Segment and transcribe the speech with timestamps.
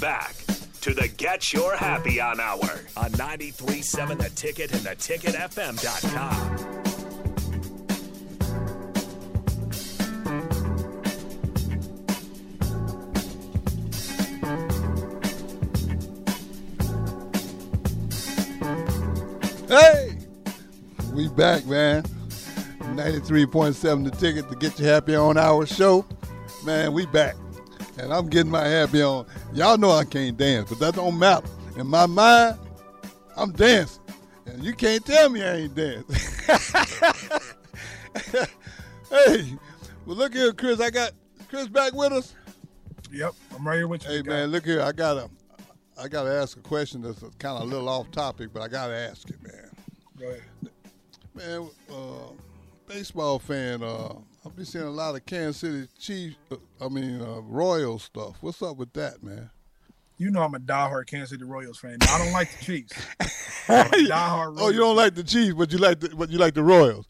[0.00, 0.34] back
[0.80, 6.56] to the Get Your Happy On Hour on 93.7 The Ticket and theticketfm.com.
[19.68, 20.16] Hey,
[21.12, 22.04] we back, man.
[22.96, 26.06] 93.7 the ticket to get you happy on our show.
[26.64, 27.36] Man, we back.
[28.00, 29.26] And I'm getting my happy on.
[29.52, 31.46] Y'all know I can't dance, but that don't matter.
[31.76, 32.58] In my mind,
[33.36, 34.02] I'm dancing.
[34.46, 36.04] And you can't tell me I ain't dancing.
[39.10, 39.58] hey,
[40.06, 40.80] well look here, Chris.
[40.80, 41.12] I got
[41.48, 42.34] Chris back with us.
[43.12, 44.10] Yep, I'm right here with you.
[44.10, 44.80] Hey man, look here.
[44.80, 45.28] I gotta
[46.00, 48.94] I gotta ask a question that's kind of a little off topic, but I gotta
[48.94, 49.70] ask it, man.
[50.18, 50.42] Go ahead.
[51.34, 52.32] Man, uh,
[52.90, 53.82] baseball fan.
[53.82, 56.36] Uh, I've been seeing a lot of Kansas City Chiefs.
[56.50, 58.36] Uh, I mean, uh, Royals stuff.
[58.40, 59.50] What's up with that, man?
[60.18, 61.98] You know I'm a diehard Kansas City Royals fan.
[62.02, 62.92] I don't like the Chiefs.
[63.70, 66.54] Diehard Royals oh, you don't like the Chiefs, but you like the but you like
[66.54, 67.06] the Royals.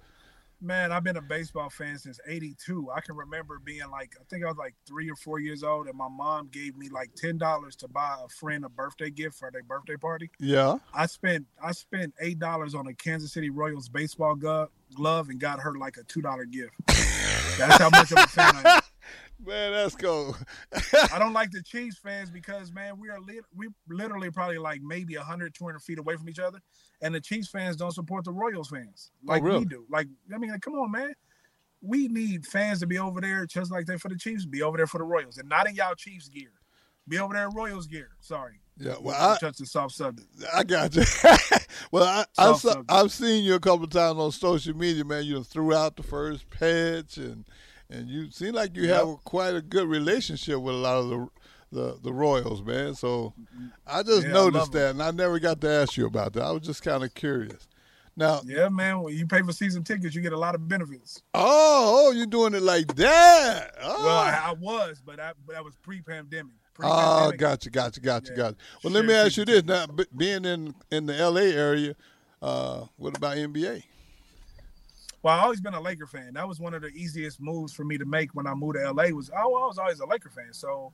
[0.63, 2.91] Man, I've been a baseball fan since '82.
[2.95, 5.89] I can remember being like, I think I was like three or four years old,
[5.89, 9.39] and my mom gave me like ten dollars to buy a friend a birthday gift
[9.39, 10.31] for their birthday party.
[10.39, 10.77] Yeah.
[10.93, 15.41] I spent I spent eight dollars on a Kansas City Royals baseball glove, glove and
[15.41, 16.75] got her like a two dollar gift.
[17.59, 18.83] That's how much of a fan I am.
[19.47, 20.37] Man, that's cool.
[21.13, 24.83] I don't like the Chiefs fans because man, we are lit- we literally probably like
[24.83, 26.61] maybe 100, 200 feet away from each other,
[27.01, 29.61] and the Chiefs fans don't support the Royals fans oh, like really?
[29.61, 29.87] we do.
[29.89, 31.15] Like I mean, like, come on, man.
[31.81, 34.77] We need fans to be over there just like they for the Chiefs, be over
[34.77, 36.53] there for the Royals, and not in y'all Chiefs gear.
[37.09, 38.11] Be over there in Royals gear.
[38.21, 38.60] Sorry.
[38.81, 40.27] Yeah, well, I I, touch the soft subject.
[40.55, 41.03] I got you.
[41.93, 42.91] well, I, I subject.
[42.91, 45.25] I've seen you a couple of times on social media, man.
[45.25, 47.45] You threw out the first pitch, and
[47.91, 49.19] and you seem like you have Yep.
[49.25, 51.29] quite a good relationship with a lot of the
[51.73, 52.95] the, the Royals, man.
[52.95, 53.35] So
[53.87, 54.81] I just Yeah, noticed 'em.
[54.81, 56.43] that, and I never got to ask you about that.
[56.43, 57.69] I was just kind of curious.
[58.17, 59.03] Now, Yeah, man.
[59.03, 61.23] When you pay for season tickets, you get a lot of benefits.
[61.35, 63.75] oh, oh, you're doing it like that.
[63.81, 66.55] Oh, Well, I, I was, but I, but that was pre-pandemic.
[66.83, 68.37] Oh, gotcha, gotcha, gotcha, Yeah.
[68.37, 68.57] gotcha.
[68.83, 69.87] Well, let me ask you this: now,
[70.17, 71.53] being in in the L.A.
[71.53, 71.95] area,
[72.43, 73.85] uh, what about NBA?
[75.23, 76.33] Well, I always been a Laker fan.
[76.35, 78.91] That was one of the easiest moves for me to make when I moved to
[78.91, 79.09] LA.
[79.09, 80.53] Was oh, I was always a Laker fan.
[80.53, 80.93] So,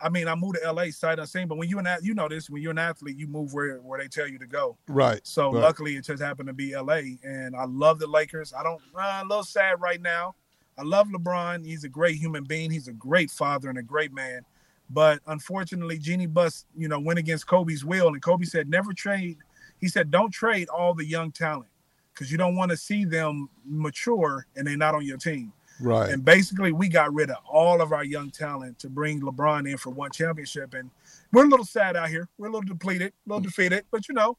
[0.00, 1.48] I mean, I moved to LA sight unseen.
[1.48, 4.00] But when you an you know this, when you're an athlete, you move where where
[4.00, 4.76] they tell you to go.
[4.86, 5.20] Right.
[5.24, 5.60] So right.
[5.60, 8.52] luckily, it just happened to be LA, and I love the Lakers.
[8.52, 8.80] I don't.
[8.94, 10.36] Uh, a little sad right now.
[10.78, 11.64] I love LeBron.
[11.64, 12.70] He's a great human being.
[12.70, 14.42] He's a great father and a great man.
[14.90, 19.38] But unfortunately, Jeanie Buss, you know, went against Kobe's will, and Kobe said never trade.
[19.80, 21.70] He said don't trade all the young talent
[22.12, 25.52] because you don't want to see them mature and they're not on your team.
[25.80, 26.10] Right.
[26.10, 29.76] And basically, we got rid of all of our young talent to bring LeBron in
[29.76, 30.74] for one championship.
[30.74, 30.88] And
[31.32, 32.28] we're a little sad out here.
[32.38, 34.36] We're a little depleted, a little defeated, but you know,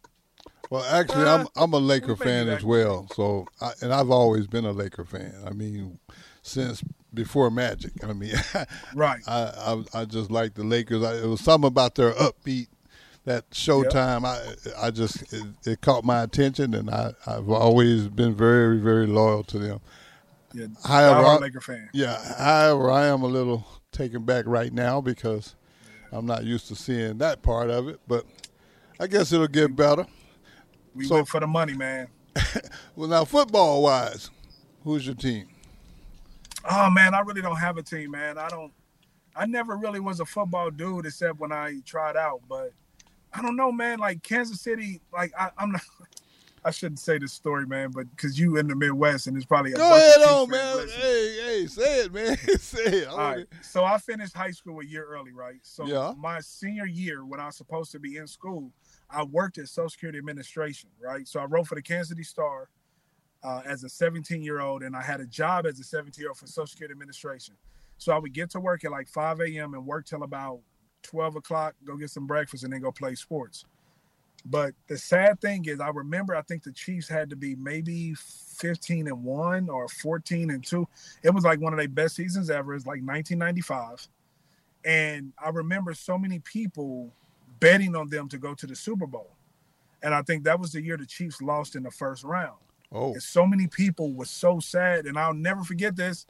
[0.69, 3.07] Well, actually, Uh, I'm I'm a Laker fan as well.
[3.15, 5.35] So, I, and I've always been a Laker fan.
[5.45, 5.99] I mean,
[6.45, 6.83] since
[7.13, 7.91] before Magic.
[8.03, 8.33] I mean,
[8.95, 9.21] right.
[9.27, 11.03] I, I I just like the Lakers.
[11.03, 12.67] I, it was something about their upbeat,
[13.25, 14.25] that Showtime.
[14.25, 19.07] I I just it, it caught my attention, and I I've always been very very
[19.07, 19.81] loyal to them.
[20.53, 21.89] Yeah, However, diehard I- Laker fan.
[21.93, 22.35] Yeah.
[22.37, 25.55] However, I am a little taken back right now because
[26.11, 27.99] I'm not used to seeing that part of it.
[28.07, 28.25] But
[28.99, 30.05] I guess it'll get better.
[30.93, 32.07] We So- went for the money, man.
[32.95, 34.29] Well, now football wise,
[34.85, 35.47] who's your team?
[36.69, 38.37] Oh man, I really don't have a team, man.
[38.37, 38.71] I don't.
[39.35, 42.41] I never really was a football dude except when I tried out.
[42.47, 42.71] But
[43.33, 43.99] I don't know, man.
[43.99, 45.81] Like Kansas City, like I, I'm not.
[46.65, 49.73] I shouldn't say this story, man, but because you in the Midwest and it's probably
[49.73, 50.87] a Go ahead on, man.
[50.87, 52.37] Hey, hey, say it, man.
[52.59, 53.07] say it.
[53.07, 53.43] All.
[53.61, 55.59] So I finished high school a year early, right?
[55.61, 56.15] So Yeah.
[56.17, 58.71] my senior year, when I was supposed to be in school,
[59.11, 61.27] I worked at Social Security Administration, right?
[61.27, 62.69] So I wrote for the Kansas City Star
[63.45, 66.29] uh, as a 17 year old, and I had a job as a 17 year
[66.29, 67.53] old for Social Security Administration.
[67.97, 69.75] So I would get to work at like 5 a.m.
[69.75, 70.59] and work till about
[71.03, 73.65] 12 o'clock, go get some breakfast, and then go play sports.
[74.47, 78.13] But the sad thing is, I remember I think the Chiefs had to be maybe
[78.15, 80.87] 15 and one or 14 and two.
[81.23, 82.75] It was like one of their best seasons ever.
[82.75, 84.07] It's like 1995,
[84.83, 87.11] and I remember so many people
[87.59, 89.31] betting on them to go to the Super Bowl.
[90.03, 92.57] And I think that was the year the Chiefs lost in the first round.
[92.95, 96.25] Oh, And so many people were so sad, and I'll never forget this.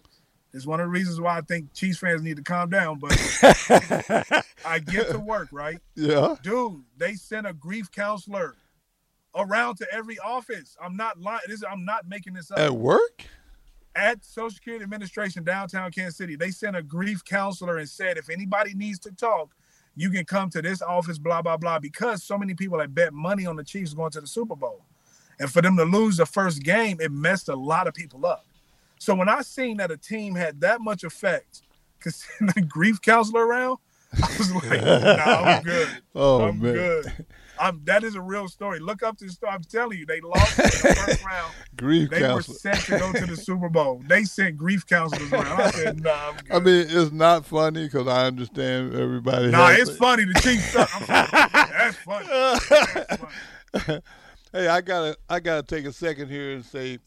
[0.54, 2.98] It's one of the reasons why I think Chiefs fans need to calm down.
[3.00, 3.12] But
[4.66, 5.80] I get to work, right?
[5.96, 6.36] yeah.
[6.42, 8.56] dude, they sent a grief counselor
[9.36, 10.78] around to every office.
[10.82, 11.42] I'm not lying.
[11.48, 12.60] This, I'm not making this up.
[12.60, 13.26] At work?
[13.96, 18.30] At Social Security Administration downtown Kansas City, they sent a grief counselor and said, if
[18.30, 19.54] anybody needs to talk,
[19.96, 23.14] you can come to this office, blah blah blah, because so many people had bet
[23.14, 24.86] money on the Chiefs going to the Super Bowl,
[25.40, 28.46] and for them to lose the first game, it messed a lot of people up.
[29.00, 31.62] So when I seen that a team had that much effect,
[31.98, 33.78] because the grief counselor around,
[34.24, 35.90] I was like, nah, I'm good.
[36.16, 37.26] Oh I'm man, good.
[37.60, 38.80] I'm, that is a real story.
[38.80, 39.52] Look up this story.
[39.54, 40.72] I'm telling you, they lost in the
[41.08, 41.54] first round.
[41.76, 42.54] grief They counselor.
[42.54, 44.02] were set to go to the Super Bowl.
[44.08, 45.62] They sent grief counselors around.
[45.62, 46.52] I said, nah, I'm good.
[46.54, 49.52] I mean, it's not funny because I understand everybody.
[49.52, 50.24] nah, it's funny.
[50.26, 50.90] The Chiefs suck.
[50.90, 51.28] Sorry.
[51.32, 52.28] That's funny.
[52.28, 53.18] That's
[53.86, 54.02] funny.
[54.56, 57.00] Hey, I gotta I gotta take a second here and say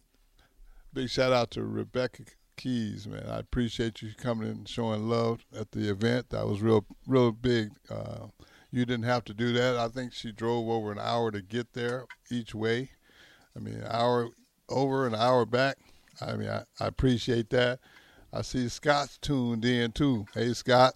[0.93, 2.25] big shout out to Rebecca
[2.59, 3.25] Keys, man.
[3.27, 6.29] I appreciate you coming and showing love at the event.
[6.31, 7.71] That was real real big.
[7.91, 8.27] Uh,
[8.71, 9.77] you didn't have to do that.
[9.77, 12.91] I think she drove over an hour to get there each way.
[13.56, 14.29] I mean, an hour
[14.69, 15.79] over, an hour back.
[16.21, 17.79] I mean, I, I appreciate that.
[18.31, 20.27] I see Scott's tuned in too.
[20.35, 20.95] Hey, Scott.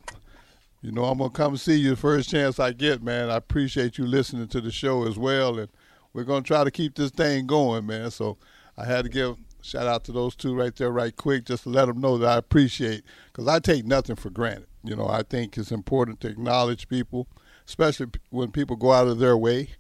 [0.83, 3.31] You know I'm gonna come see you the first chance I get, man.
[3.31, 5.69] I appreciate you listening to the show as well, and
[6.13, 8.11] we're gonna try to keep this thing going, man.
[8.11, 8.39] So
[8.77, 11.69] I had to give shout out to those two right there, right quick, just to
[11.69, 14.67] let them know that I appreciate, because I take nothing for granted.
[14.85, 17.29] You know, I think it's important to acknowledge people,
[17.67, 19.71] especially when people go out of their way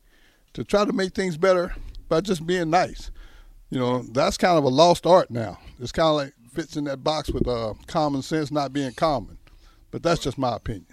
[0.55, 1.75] to try to make things better
[2.08, 3.11] by just being nice.
[3.70, 5.58] You know, that's kind of a lost art now.
[5.81, 9.38] It's kind of like fits in that box with uh, common sense not being common.
[9.90, 10.87] But that's just my opinion.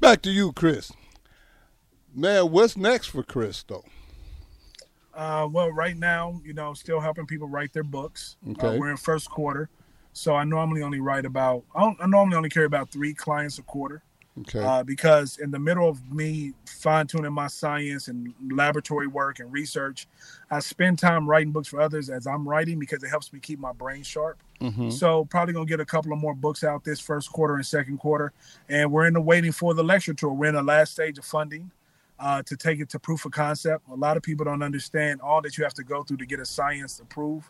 [0.00, 0.92] Back to you, Chris.
[2.14, 3.84] Man, what's next for Chris, though?
[5.14, 8.36] Uh, well, right now, you know, still helping people write their books.
[8.46, 8.78] Uh, Okay.
[8.78, 9.68] we're in first quarter,
[10.12, 11.64] so I normally only write about.
[11.74, 14.02] I, don't, I normally only carry about three clients a quarter.
[14.40, 14.60] Okay.
[14.60, 19.52] uh, because in the middle of me fine tuning my science and laboratory work and
[19.52, 20.08] research,
[20.50, 23.58] I spend time writing books for others as I'm writing because it helps me keep
[23.58, 24.38] my brain sharp.
[24.58, 27.66] hmm So probably gonna get a couple of more books out this first quarter and
[27.66, 28.32] second quarter,
[28.70, 30.32] and we're in the waiting for the lecture tour.
[30.32, 31.70] We're in the last stage of funding
[32.18, 33.84] uh, to take it to proof of concept.
[33.90, 36.40] A lot of people don't understand all that you have to go through to get
[36.40, 37.48] a science approved.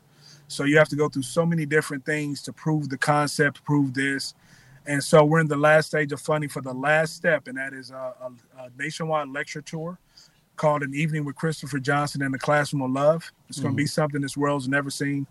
[0.49, 3.95] So you have to go through so many different things to prove the concept, prove
[3.95, 4.35] this.
[4.87, 7.73] And so we're in the last stage of funding for the last step, and that
[7.73, 9.99] is a, a, a nationwide lecture tour
[10.57, 13.33] called An Evening with Christopher Johnson in the Classroom of Love.
[13.49, 15.27] It's going to be something this world's never seen.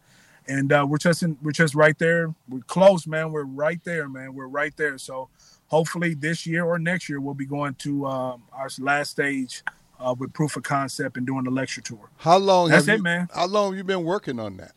[0.47, 2.33] And uh, we're just in, we're just right there.
[2.49, 3.31] We're close, man.
[3.31, 4.33] We're right there, man.
[4.33, 4.97] We're right there.
[4.97, 5.29] So
[5.67, 9.63] hopefully this year or next year we'll be going to um, our last stage
[9.99, 12.09] uh, with proof of concept and doing the lecture tour.
[12.17, 12.69] How long?
[12.69, 13.29] That's have it, you, man.
[13.33, 14.73] How long have you been working on that?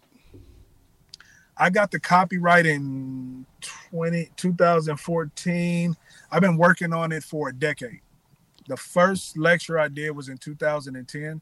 [1.57, 3.47] I got the copyright in
[3.91, 5.97] 20, 2014.
[6.31, 8.01] I've been working on it for a decade.
[8.67, 11.41] The first lecture I did was in 2010,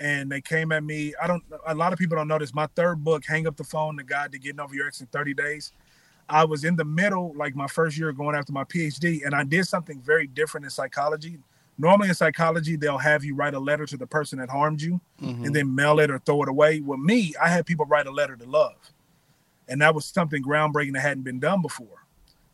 [0.00, 1.14] and they came at me.
[1.22, 1.44] I don't.
[1.66, 2.52] A lot of people don't notice.
[2.54, 5.06] My third book, "Hang Up the Phone: The Guide to Getting Over Your Ex in
[5.06, 5.72] 30 Days."
[6.28, 9.42] I was in the middle, like my first year going after my PhD, and I
[9.42, 11.38] did something very different in psychology.
[11.76, 15.00] Normally in psychology, they'll have you write a letter to the person that harmed you,
[15.20, 15.44] mm-hmm.
[15.44, 16.80] and then mail it or throw it away.
[16.80, 18.76] With me, I had people write a letter to love
[19.70, 22.04] and that was something groundbreaking that hadn't been done before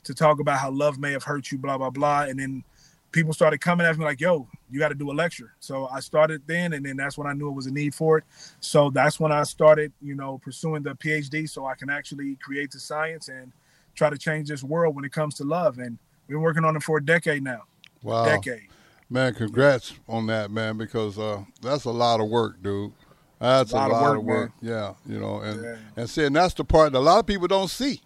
[0.05, 2.63] to talk about how love may have hurt you blah blah blah and then
[3.11, 6.01] people started coming at me like yo you got to do a lecture so i
[6.01, 8.25] started then and then that's when i knew it was a need for it
[8.61, 12.71] so that's when i started you know pursuing the phd so i can actually create
[12.71, 13.53] the science and
[13.95, 16.77] try to change this world when it comes to love and we've been working on
[16.77, 17.63] it for a decade now
[18.03, 18.69] Wow, decade
[19.09, 22.93] man, congrats on that, man, because uh, that's a lot of work, dude.
[23.39, 24.53] That's a lot, of work.
[24.61, 25.77] Yeah, you know, and Yeah.
[25.97, 28.01] and see, and that's the part that a lot of people don't see.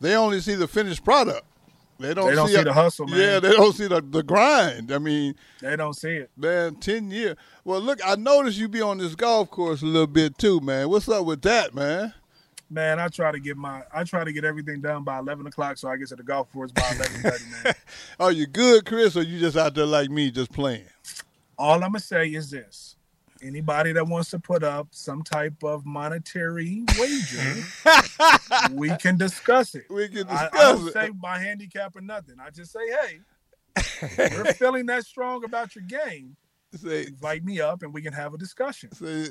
[0.00, 1.42] They only see the finished product.
[2.04, 3.18] They don't, They don't see a- the hustle, man.
[3.18, 4.92] Yeah, they don't see the, the grind.
[4.92, 7.36] I mean, they don't see it man, ten years.
[7.64, 10.90] Well, look, I noticed you be on this golf course a little bit too, man.
[10.90, 12.12] What's up with that, man?
[12.70, 15.76] man i try to get my i try to get everything done by 11 o'clock
[15.76, 17.74] so i get to the golf course by 11.30 man
[18.18, 20.86] Are you good, Chris, or you just out there like me, just playing?
[21.58, 22.93] all I'm gonna say is this:
[23.44, 27.62] anybody that wants to put up some type of monetary wager,
[28.72, 29.84] we can discuss it.
[29.90, 30.92] We can I, discuss I don't it.
[30.92, 32.36] say my handicap or nothing.
[32.40, 33.20] I just say, hey,
[34.32, 36.36] you're feeling that strong about your game.
[36.76, 38.90] Say, Invite me up and we can have a discussion.
[38.92, 39.28] say,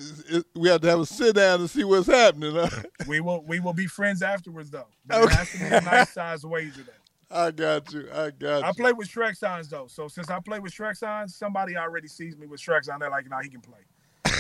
[0.56, 2.54] we have to have a sit down and see what's happening.
[2.56, 2.70] Huh?
[3.08, 4.88] We will we will be friends afterwards though.
[5.06, 5.34] But Okay.
[5.34, 7.36] it has to be a nice size wager though.
[7.36, 8.08] I got you.
[8.14, 8.74] I got I you.
[8.76, 9.88] play with Srixons though.
[9.88, 12.98] So since I play with Srixons, somebody already sees me with Srixons.
[13.00, 13.80] They're like, nah, he can play.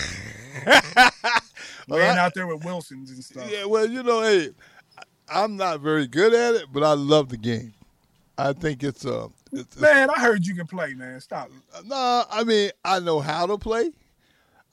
[1.88, 3.50] Laying out there with Wilsons and stuff.
[3.50, 4.50] Yeah, well, you know, hey,
[5.30, 7.74] I'm not very good at it, but I love the game.
[8.38, 11.20] I think it's uh, it's, it's Man, I heard you can play, man.
[11.22, 11.52] Stop
[11.86, 12.24] no.
[12.30, 13.92] I mean, I know how to play.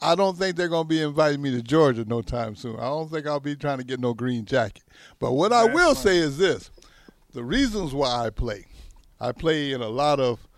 [0.00, 2.76] I don't think they're gonna be inviting me to Georgia no time soon.
[2.76, 4.84] I don't think I'll be trying to get no green jacket.
[5.18, 6.02] But what I will fine.
[6.02, 6.70] say is this:
[7.32, 8.66] the reasons why I play,
[9.20, 10.48] I play in a lot of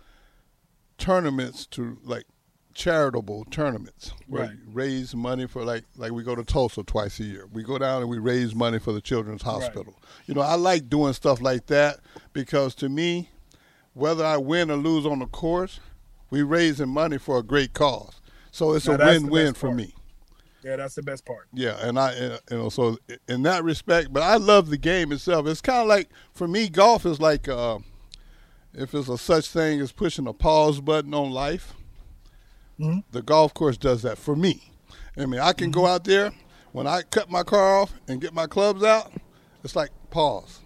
[0.97, 2.25] tournaments to like
[2.73, 4.51] charitable tournaments where Right.
[4.51, 7.47] you raise money for like like we go to Tulsa twice a year.
[7.51, 9.93] We go down and we raise money for the Children's Hospital.
[10.27, 11.99] You know, I like doing stuff like that
[12.33, 13.29] because to me,
[13.93, 15.79] whether I win or lose on the course,
[16.29, 18.19] we raising money for a great cause.
[18.51, 19.77] So it's Now, a win-win for part.
[19.77, 19.93] me.
[20.63, 21.47] Yeah, that's the best part.
[21.53, 25.45] Yeah, and I, you know, so in that respect, but I love the game itself.
[25.47, 27.79] It's kind of like for me, golf is like uh,
[28.73, 31.73] if it's a such thing as pushing a pause button on life.
[32.79, 33.03] Mhm.
[33.11, 34.71] The golf course does that for me.
[35.17, 36.31] I mean, I can go out there
[36.71, 39.11] when I cut my car off and get my clubs out.
[39.63, 40.59] It's like pause.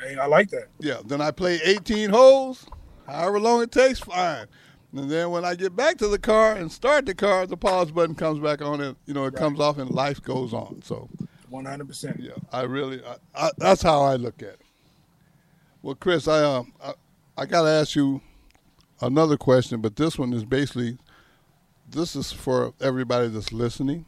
[0.00, 0.68] Hey, I like that.
[0.78, 0.98] Yeah.
[1.04, 2.66] Then I play 18 holes,
[3.06, 4.46] however long it takes, fine.
[4.94, 7.90] And then when I get back to the car and start the car, the pause
[7.90, 9.36] button comes back on, and you know it Right.
[9.36, 10.80] comes off, and life goes on.
[10.82, 11.08] So.
[11.48, 12.18] One hundred percent.
[12.20, 13.16] Yeah, I really, I,
[13.46, 14.60] I, that's how I look at it.
[15.82, 16.94] Well, Chris, I, um, I,
[17.36, 18.20] I got to ask you
[19.00, 20.98] another question, but this one is basically,
[21.88, 24.04] this is for everybody that's listening.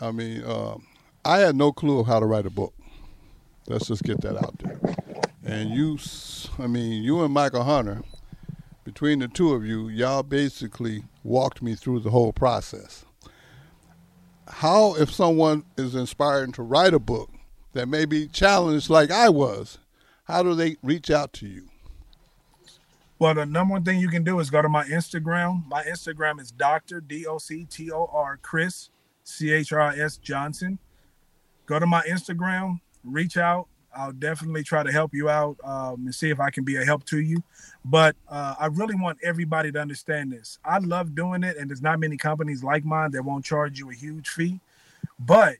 [0.00, 0.86] I mean, um,
[1.24, 2.74] I had no clue of how to write a book.
[3.68, 4.78] Let's just get that out there.
[5.44, 5.98] And you,
[6.58, 8.02] I mean, you and Michael Hunter,
[8.84, 13.04] between the two of you, y'all basically walked me through the whole process
[14.52, 17.30] how if someone is inspired to write a book
[17.72, 19.78] that may be challenged like I was,
[20.24, 21.68] how do they reach out to you?
[23.22, 25.64] Well, the number one thing you can do is go to my Instagram.
[25.68, 27.00] My Instagram is Dr.
[27.00, 28.90] D O C T O R Chris
[29.22, 30.76] C H R I S Johnson.
[31.66, 33.68] Go to my Instagram, reach out.
[33.94, 36.84] I'll definitely try to help you out um, and see if I can be a
[36.84, 37.44] help to you.
[37.84, 40.58] But uh, I really want everybody to understand this.
[40.64, 43.88] I love doing it, and there's not many companies like mine that won't charge you
[43.88, 44.58] a huge fee.
[45.20, 45.58] But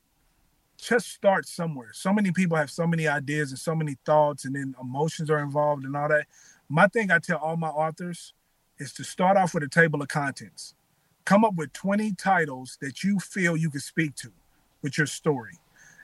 [0.75, 1.91] just start somewhere.
[1.93, 5.39] So many people have so many ideas and so many thoughts, and then emotions are
[5.39, 6.27] involved and all that
[6.69, 8.33] my thing I tell all my authors
[8.79, 10.73] is to start off with a table of contents.
[11.25, 14.31] Come up with 20 titles that you feel you can speak to
[14.81, 15.59] with your story,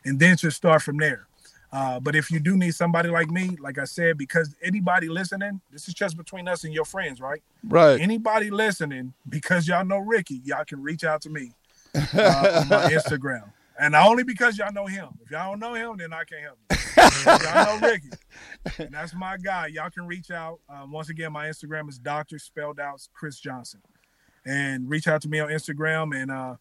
[0.05, 1.27] and then just start from there.
[1.71, 5.61] Uh, but if you do need somebody like me, like I said, because anybody listening,
[5.71, 7.43] this is just between us and your friends, right?
[7.63, 7.99] Right.
[7.99, 11.51] Anybody listening, because y'all know Ricky, y'all can reach out to me
[11.95, 13.51] uh, on my Instagram.
[13.79, 15.07] And only because y'all know him.
[15.23, 16.77] If y'all don't know him, then I can't help you.
[17.25, 18.09] Y'all know Ricky,
[18.79, 19.67] and that's my guy.
[19.67, 20.59] Y'all can reach out.
[20.69, 23.81] Um, once again, my Instagram is Doctor spelled out Chris Johnson,
[24.45, 26.15] and reach out to me on Instagram.
[26.15, 26.55] And uh,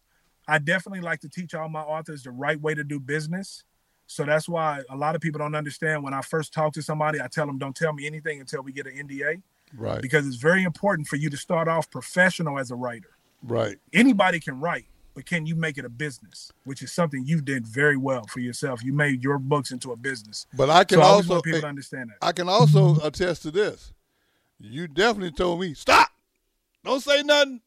[0.47, 3.63] I definitely like to teach all my authors the right way to do business.
[4.07, 6.03] So that's why a lot of people don't understand.
[6.03, 8.71] When I first talk to somebody, I tell them don't tell me anything until we
[8.71, 9.41] get an NDA
[9.75, 10.01] Right.
[10.01, 13.09] because it's very important for you to start off professional as a writer.
[13.43, 13.77] Right.
[13.93, 16.51] Anybody can write, but can you make it a business?
[16.63, 18.83] Which is something you did very well for yourself.
[18.83, 20.47] You made your books into a business.
[20.53, 22.25] But I can So I also want people to eh, understand that.
[22.25, 23.93] I can also attest to this.
[24.59, 26.09] You definitely told me stop.
[26.83, 27.61] Don't say nothing.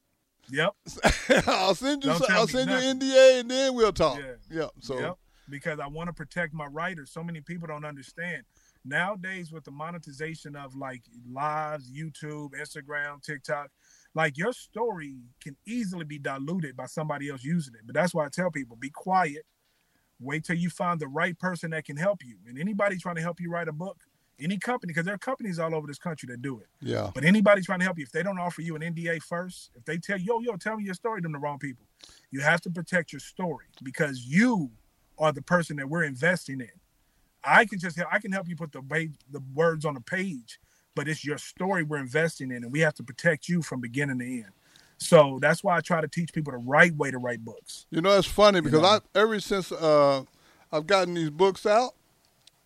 [0.51, 0.75] Yep.
[1.47, 2.11] I'll send you.
[2.11, 3.01] Don't I'll send you nothing.
[3.01, 4.19] NDA and then we'll talk.
[4.19, 4.35] Yeah.
[4.51, 4.69] Yeah.
[4.81, 5.19] So Yep.
[5.49, 7.11] Because I want to protect my writers.
[7.11, 8.45] So many people don't understand.
[8.85, 13.71] Nowadays, with the monetization of like lives, YouTube, Instagram, TikTok,
[14.15, 17.81] like your story can easily be diluted by somebody else using it.
[17.87, 19.47] But that's why I tell people be quiet.
[20.21, 22.37] Wait till you find the right person that can help you.
[22.47, 23.99] And anybody trying to help you write a book,
[24.39, 26.67] any company, because there are companies all over this country that do it.
[26.81, 27.11] yeah.
[27.15, 29.85] But anybody trying to help you, if they don't offer you an NDA first, if
[29.85, 31.87] they tell you, yo, yo, tell me your story, them the wrong people.
[32.31, 34.71] You have to protect your story because you
[35.19, 36.71] are the person that we're investing in.
[37.45, 38.81] I can just help, I can help you put the
[39.31, 40.61] the words on the page,
[40.95, 44.19] but it's your story we're investing in, and we have to protect you from beginning
[44.19, 44.51] to end.
[44.99, 47.87] So that's why I try to teach people the right way to write books.
[47.91, 48.87] You know, it's funny because know.
[48.87, 50.23] I ever since uh,
[50.71, 51.95] I've gotten these books out,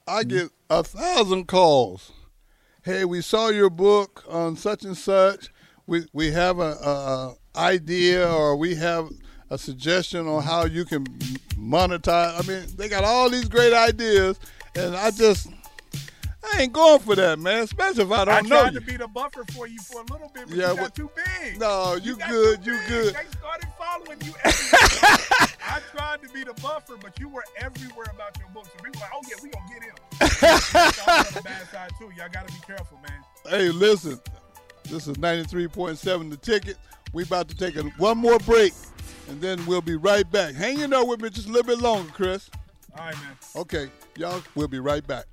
[0.06, 0.28] I Mm-hmm.
[0.28, 2.12] get a thousand calls.
[2.82, 5.48] Hey, we saw your book on such and such.
[5.86, 9.08] We we have a, a, a idea or we have
[9.50, 11.04] a suggestion on how you can
[11.54, 12.38] monetize.
[12.38, 14.38] I mean, they got all these great ideas,
[14.74, 15.48] and I just
[16.54, 17.62] I ain't going for that, man.
[17.64, 18.80] Especially if I I don't know I tried you.
[18.80, 21.10] to be the buffer for you for a little bit, but Yeah, you got too
[21.42, 21.58] big.
[21.60, 22.88] No, you, got good, you big.
[22.88, 23.14] good.
[23.14, 25.48] They started following you everywhere.
[25.68, 28.66] I tried to be the buffer, but you were everywhere about your book.
[28.66, 29.94] So people were like, oh yeah, we gonna get him.
[31.36, 32.10] The bad side too.
[32.16, 33.22] Y'all gotta be careful, man.
[33.48, 34.20] Hey, listen,
[34.84, 36.76] this is 93.7 The Ticket.
[37.12, 38.72] We about to take a, one more break,
[39.28, 40.54] and then we'll be right back.
[40.54, 42.50] Hang in there with me just a little bit longer, Chris.
[42.98, 43.36] All right, man.
[43.56, 45.24] Okay, y'all, we'll be right back.